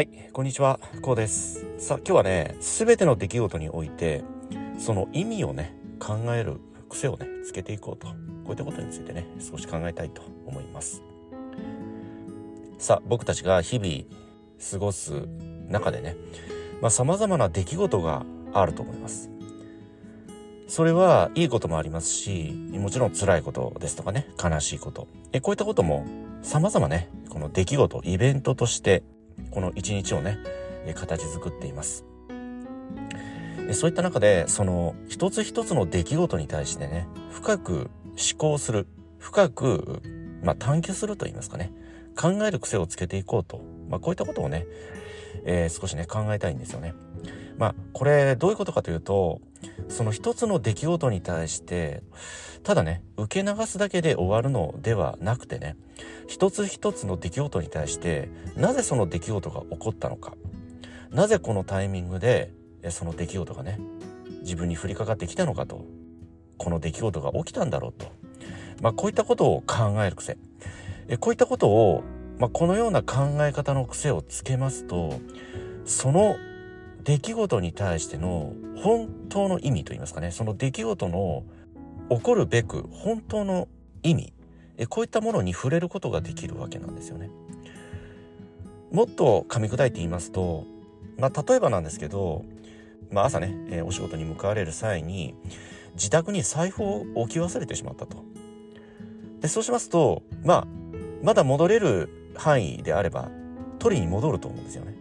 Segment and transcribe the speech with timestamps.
[0.00, 1.66] はい、こんにちは、こうです。
[1.76, 4.24] さあ、今日はね、すべての出来事において、
[4.78, 6.58] その意味をね、考える
[6.88, 8.06] 癖をね、つけていこうと。
[8.06, 8.14] こ
[8.46, 11.02] ういったことについてね、少し考えたいと思います。
[12.78, 14.04] さあ、僕たちが日々
[14.70, 15.28] 過ごす
[15.68, 16.16] 中でね、
[16.80, 18.24] まあ、様々な出来事が
[18.54, 19.30] あると思います。
[20.66, 25.08] それはいいこともありますし、もちろん辛いことですとかね、悲しいこと。
[25.34, 26.06] えこういったことも
[26.40, 29.02] 様々ね、この出来事、イベントとして、
[29.50, 30.38] この一日をね、
[30.94, 32.04] 形作っています。
[33.72, 38.86] そういった中で、その一つ一つの出来事に対してね、深く思考する、
[39.18, 40.02] 深く、
[40.42, 41.72] まあ、探求すると言いますかね、
[42.16, 43.62] 考える癖をつけていこうと。
[43.88, 44.66] まあ、こういったことをね、
[45.44, 46.94] えー少しね、考えたいんですよね。
[47.60, 49.42] まあ、これ、どういうことかというと、
[49.88, 52.02] その一つの出来事に対して、
[52.62, 55.76] ただね、受け流すだけで終わるのではなくてね、
[56.26, 60.32] 一つ一つの出来事に対して、なぜその出来事が起こったのか、
[61.10, 62.50] なぜこのタイミングで、
[62.88, 63.78] その出来事がね、
[64.40, 65.84] 自分に降りかかってきたのかと、
[66.56, 68.06] この出来事が起きたんだろうと。
[68.80, 70.38] まあ、こういったことを考える癖。
[71.08, 72.04] えこういったことを、
[72.38, 75.20] まあ、このような考え方の癖をつけますと、
[75.84, 76.36] その
[77.04, 81.44] 出来事に対しての本当の意味といいますかね、その出来事の
[82.10, 83.68] 起こるべく本当の
[84.02, 84.32] 意味、
[84.76, 87.30] えこういったものに触れることができるわけなんですよね。
[88.90, 90.64] もっと噛み砕いて言いますと、
[91.16, 92.44] まあ、例えばなんですけど、
[93.10, 95.34] まあ、朝ね、えお仕事に向かわれる際に
[95.94, 98.24] 自宅に財布を置き忘れてしまったと。
[99.40, 100.66] でそうしますと、まあ、
[101.22, 103.30] まだ戻れる範囲であれば
[103.78, 104.94] 取りに戻ると思うんですよね。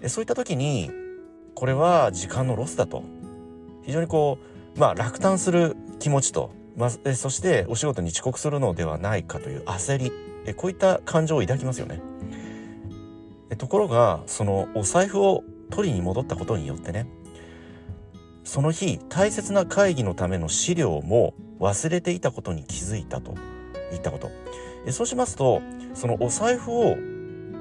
[0.00, 0.90] でそういった時に
[1.54, 3.02] これは時間のロスだと。
[3.82, 4.38] 非常にこ
[4.76, 10.12] う、まあ、落胆する気持ちと、まあ、そしてお仕事に遅刻するのではないかという焦り。
[10.46, 12.00] えこういった感情を抱きますよね。
[13.56, 17.06] ところがそのお財布を取りに戻ったことによってね。
[18.42, 23.34] その日大切な会議のための資料も忘れていたことに気づいたと。
[23.92, 24.30] いったこと。
[24.86, 25.62] えそうしますと
[25.94, 26.96] そのお財布を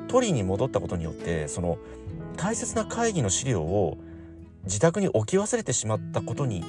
[0.08, 1.78] 取りに戻ったことによってその
[2.38, 3.98] 大切な会議の資料を
[4.66, 6.64] 自宅に置き忘れてしまったことに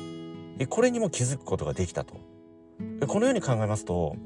[0.69, 2.15] これにも気づくことができたと。
[3.07, 4.17] このように考えますと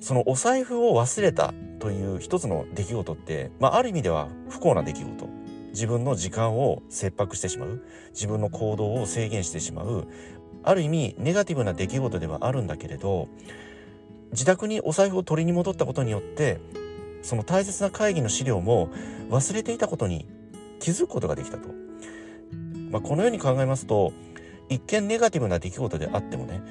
[0.00, 5.28] そのお財布を忘れたという一つの出来事って、まあ、ある意味では不幸な出来事。
[5.70, 7.82] 自分の時間を切迫してしまう。
[8.12, 10.08] 自分の行動を制限してしまう。
[10.66, 13.28] ある意味ネガティブな出来事ではあるんだけれど
[14.32, 16.60] 自宅にお財布を取りに戻ったことによって
[17.22, 18.90] その大切な会議の資料も
[19.30, 20.26] 忘れていたことに
[20.80, 21.68] 気づくことができたと。
[22.90, 24.12] まあ、このように考えますと
[24.68, 26.62] 一見ネガティブな出来事であってもね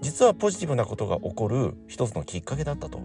[0.00, 3.00] 実はポジティブなことが起こる一つのきっかけだったと。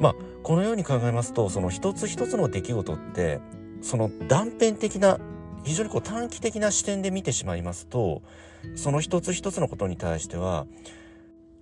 [0.00, 3.40] まあこのように考えますとその一つ一つの出来事って
[3.82, 5.18] その断片的な
[5.64, 8.22] 非常にこう短期的な視点で見てしまいますと
[8.76, 10.66] その一つ一つのことに対しては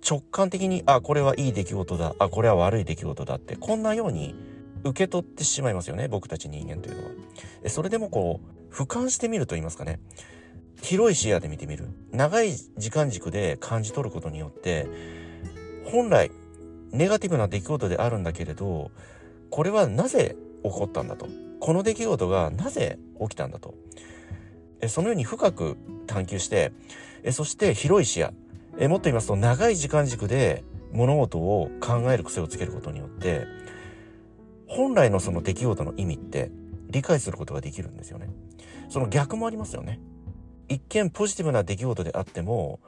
[0.07, 4.35] 直感的にあこれはいい出来事だあこれは悪い出来事だってこんなように
[4.83, 7.11] 受け取ってしまいますよね僕たち人間というのは。
[7.67, 8.39] それでもこ
[8.71, 9.99] う俯瞰してみると言いますかね。
[10.81, 11.87] 広い視野で見てみる。
[12.11, 14.87] 長い時間軸で感じ取ることによって
[15.85, 16.31] 本来
[16.91, 18.91] ネガティブな出来事であるんだけれど
[19.49, 21.27] これはなぜ起こったんだと。
[21.59, 23.75] この出来事がなぜ起きたんだと。
[24.87, 26.71] そのように深く探求して
[27.31, 28.31] そして広い視野。
[28.87, 30.63] もっと言いますと長い時間軸で
[30.93, 33.45] 物事を考える癖をつけることによって
[34.69, 36.51] 本来のその出来事の意味って
[36.89, 38.29] 理解することができるんですよね。
[38.87, 39.99] その逆もありますよね。
[40.69, 42.79] 一見ポジティブな出来事であっても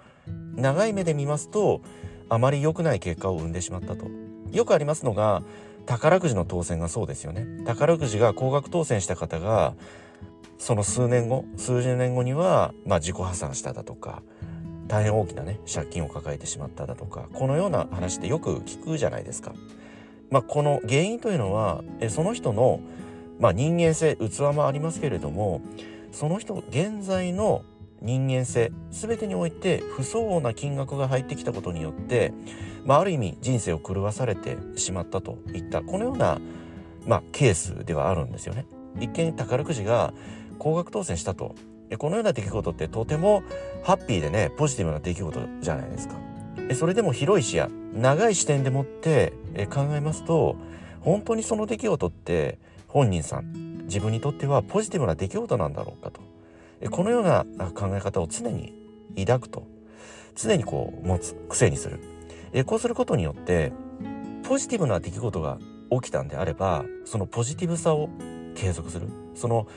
[0.55, 1.81] 長い目で見ますと
[2.29, 4.05] あまり良くない結果を生んでしまったと。
[4.51, 5.43] よくありますのが
[5.85, 7.63] 宝くじの当選がそうですよね。
[7.65, 9.73] 宝くじが高額当選した方が
[10.59, 14.21] その数年後数十年後には、まあ、自己破産しただとか
[14.87, 19.53] 大変大きなね借金を抱えてしまっただとかこのような話ってよく聞くじゃないですか。
[20.31, 22.79] まあ、この原因というのはえその人の、
[23.39, 25.61] まあ、人間性器もありますけれども
[26.11, 27.63] その人現在の
[28.01, 32.33] 人間性全てにおいて不相応な金額が入ってきたことによって、
[32.85, 36.39] まあ、ある意味人生を狂わされてしまったといったこのような、
[37.05, 38.65] まあ、ケースではあるんですよね。
[38.99, 40.13] 一見宝くじが
[40.57, 41.55] 高額当選したと
[41.97, 43.43] このような出来事ってとても
[43.83, 46.30] ハッピーでねポジティブな出来事じゃないですか。
[46.75, 49.33] それでも広い視野長い視点でもって
[49.73, 50.55] 考えますと
[51.01, 52.57] 本当にその出来事って
[52.87, 56.21] 本人さん自分にとってはポジティブな出来事なんだろうかと。
[56.89, 58.73] このような考え方を常に
[59.17, 59.67] 抱くと。
[60.35, 61.99] 常にこう持つ癖にする。
[62.65, 63.73] こうすることによって
[64.43, 65.59] ポジティブな出来事が
[65.89, 68.09] 起きたんであればそのポジティブさを
[68.55, 69.09] 継続する。
[69.35, 69.67] その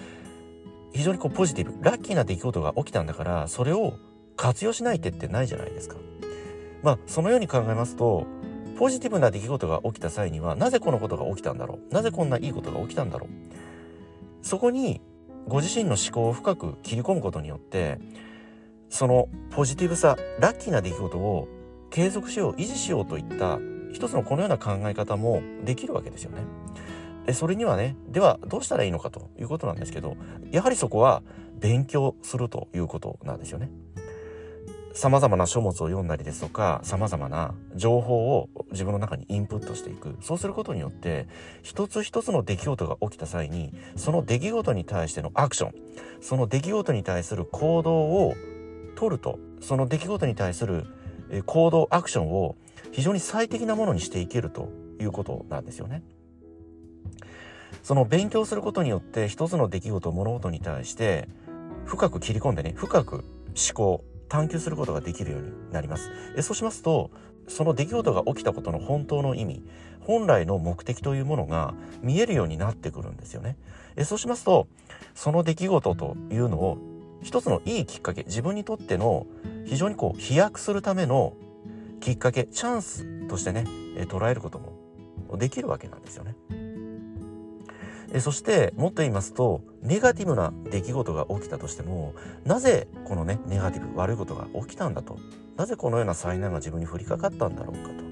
[0.92, 3.94] 非常にこうポジティブラッキーな出来事が起きたんだからそれを
[4.36, 5.96] 活用しない手ってないじゃないですか。
[6.84, 8.26] まあそのように考えますと
[8.78, 11.94] ポジティブな出来事が起きた際にはなぜこのことが起きたんだろう？
[11.94, 14.46] なぜこんないいことが起きたんだろう？
[14.46, 15.00] そこに
[15.48, 17.98] ご自身の思考を深く切り込むことによって
[18.90, 21.48] そのポジティブさラッキーな出来事を
[21.90, 23.58] 継続しよう維持しようといった
[23.92, 26.42] 一つのこのような考え方もできるわけですよね。
[27.26, 30.16] でそれにはねではどうしたらいいのかということなんですけど
[30.50, 31.22] やはりそこは
[31.58, 33.70] 勉強するということなんですよね。
[34.94, 40.16] 様々な書物を読んだりですとか、様々な情報を自分の中にインプットしていく。
[40.20, 41.26] そうすることによって、
[41.62, 45.74] 一つ一つの出来事が起きた際に、その出来事に対してのアクション、
[46.20, 48.34] その出来事に対する行動を
[48.94, 50.86] 取ると、その出来事に対する
[51.44, 52.54] 行動、アクションを
[52.92, 54.68] 非常に最適なものにしていけると
[55.00, 56.04] いうことなんですよね。
[57.82, 61.28] その勉強することによって一つの出来事、物事に対して
[61.84, 63.24] 深く切り込んでね、深く
[63.56, 64.04] 思考、
[64.34, 66.10] 探求することができるようになります。
[66.36, 67.12] えそうしますと
[67.46, 69.62] その出来事が起きたことの本当の意味
[70.00, 71.72] 本来の目的というものが
[72.02, 73.56] 見えるようになってくるんですよね。
[73.94, 74.66] えそうしますと
[75.14, 76.78] その出来事というのを
[77.22, 79.28] 一つのいいきっかけ自分にとっての
[79.66, 81.34] 非常にこう飛躍するための
[82.00, 83.66] きっかけチャンスとしてね
[84.08, 86.34] 捉えることもできるわけなんですよね。
[88.14, 92.14] えそしてもっと言いますとネガティブな出来事が起きたとしても
[92.44, 95.18] なぜこのねネガティブ悪いことが起きたんだと？
[95.56, 98.04] なぜこのような災難が自分に降りかかったんだろうかと？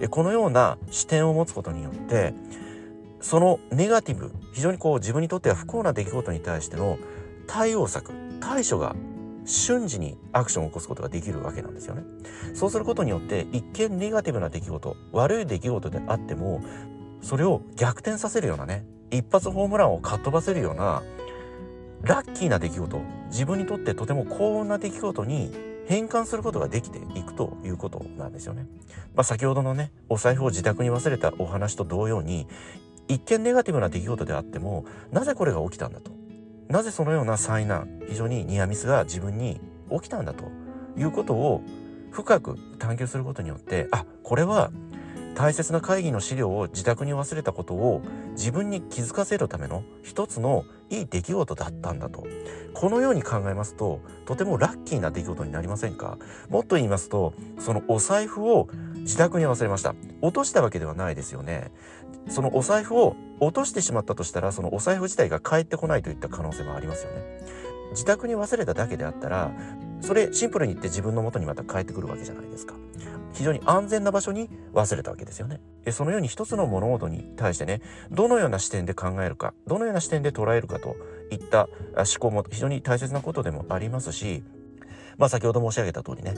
[0.00, 2.34] えこのような視点を持つことによって
[3.20, 6.98] そのネガティブ非常にこう自分にとっては不幸な出来事に対しての
[7.46, 8.94] 対応策対処が
[9.46, 12.02] 瞬時にアクションを起こすことができるわけなんですよね。
[12.52, 16.62] そうすることによって一見ネガティブな出来事悪い出来事であっても
[17.22, 21.02] それを逆転させるようなね一発ホームランをかっ飛ばせるような
[22.02, 23.00] ラッキーな出来事
[23.30, 25.52] 自分にとってとても幸運な出来事に
[25.86, 28.66] 変換することができていくということなんですよね。
[29.14, 32.46] まあ、先ほどのねお財布を自宅に忘れたお話と同様に
[33.08, 36.10] 一見ネガティブな出来事であってもなぜこれが起きたんだと
[36.68, 39.60] なぜそのような災難非常にニアミスが自分に
[39.90, 40.44] 起きたんだと
[40.96, 41.62] いうことを
[42.10, 44.70] 深く探求することによってあこれは
[45.38, 48.02] 大切な会議の資料を自宅に忘れたことを
[48.32, 52.26] 自分に気づかせるための一つのいい出来事だったんだと。
[52.74, 56.18] このように考えますととてもラッキーな出来事になりませんか？
[56.48, 59.94] もっと言いますとそのお財布を自宅に忘れました。
[60.22, 61.70] 落としたわけではないですよね。
[62.28, 67.22] そのお財布を落としてしまったとしたらそのお財布自体が返ってこないといった可能性もありますよね。
[67.92, 69.52] 自宅に忘れただけであったら
[70.00, 72.74] それシンプルに言って自分の元にまた帰ってくるわけじゃないですか。
[73.32, 75.60] 非常に安全な場所に忘れたわけですよね。
[75.92, 77.80] そのように一つの物事に対してね、
[78.10, 80.96] どのような視点で考えるか、どのような視点で捉えるかと
[81.30, 84.42] いった思考も非常に大切なことでもありますし、
[85.16, 86.34] まあ先ほど申し上げた通りね、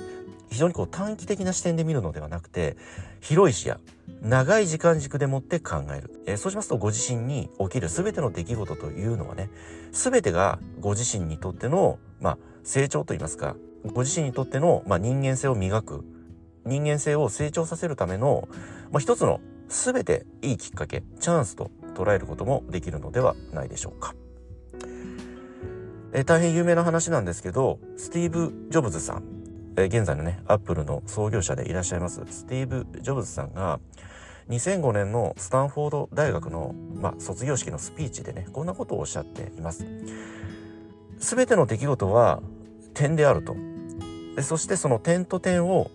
[0.50, 2.76] 非常にこう短期的な視点で見るのではなくて、
[3.20, 3.76] 広い視野、
[4.22, 6.22] 長い時間軸でもって考える。
[6.26, 9.48] えー、そうしますとご自身に起きる全ての出来事というのはね、
[9.92, 13.56] 全てがご自身にとっての、まあ、成長といいますか、
[13.92, 16.04] ご自身にとっての、まあ、人間性を磨く
[16.66, 18.48] 人間性を成長させるための、
[18.90, 24.14] まあ、一つの全ていいきっかけチャンスと捉えることもできるのではないでしょうか。
[26.12, 29.22] え大変有名な話なんですけどスティーブ・ジョブズさん、
[29.76, 33.78] え現在のねアップルの創業者でいらっしゃいますスティーブ・ジョブズさんが
[34.48, 39.86] 2005年のスタンフォード大学の、まあ、卒業式のスピーチでねこんなことをおっしゃっています。
[41.18, 42.42] 全ての出来事は
[42.94, 43.54] 点であると
[44.42, 45.90] そしてその点と点を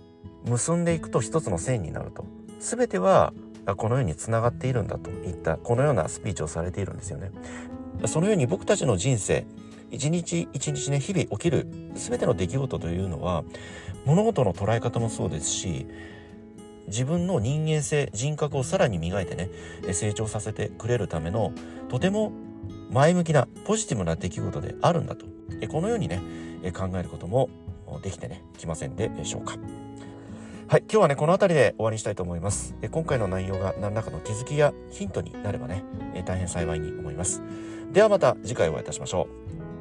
[0.46, 2.26] 結んでいくと一つの線になると。
[2.60, 3.34] 全ては
[3.78, 7.32] このようにつながっているんだといったこのようなスピーチをされているんですよね。
[8.06, 9.46] そのように僕たちの人生
[9.92, 13.44] 一日一日ね日々起きる全ての出来事というのは
[14.06, 15.88] 物事の捉え方もそうですし
[16.88, 19.50] 自分の人間性人格をさらに磨いてね
[19.94, 21.54] 成長させてくれるための
[21.90, 22.32] とても
[22.92, 25.26] 前向きなポジティブな出来事であるんだと。
[25.70, 26.22] このようにね
[26.74, 27.50] 考えることも
[28.04, 29.56] できてねきませんでしょうか。
[30.68, 32.74] はい、今日はね、この辺りで終わりにしたいと思います。
[32.82, 35.84] え今回の内容が何らかの気づきやヒントになればね、
[36.16, 37.44] え大変幸いに思います。
[37.94, 39.28] ではまた次回お会いいたしましょ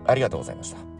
[0.06, 0.10] う。
[0.10, 0.93] ありがとうございました。